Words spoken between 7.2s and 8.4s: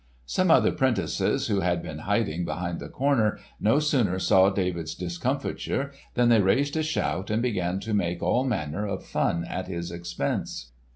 and began to make